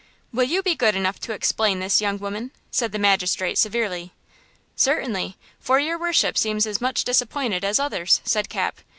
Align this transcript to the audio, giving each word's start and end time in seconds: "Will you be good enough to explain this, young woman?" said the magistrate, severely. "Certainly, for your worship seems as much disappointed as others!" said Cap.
"Will 0.33 0.45
you 0.45 0.63
be 0.63 0.73
good 0.73 0.95
enough 0.95 1.19
to 1.19 1.31
explain 1.31 1.79
this, 1.79 2.01
young 2.01 2.17
woman?" 2.17 2.49
said 2.71 2.91
the 2.91 2.97
magistrate, 2.97 3.55
severely. 3.59 4.13
"Certainly, 4.75 5.37
for 5.59 5.79
your 5.79 5.99
worship 5.99 6.39
seems 6.39 6.65
as 6.65 6.81
much 6.81 7.03
disappointed 7.03 7.63
as 7.63 7.79
others!" 7.79 8.19
said 8.23 8.49
Cap. 8.49 8.81